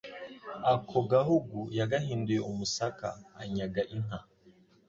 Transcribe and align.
ako 0.73 0.97
gahugu 1.13 1.59
yagahinduye 1.77 2.41
umusaka, 2.51 3.07
anyaga 3.41 3.81
inka, 3.95 4.19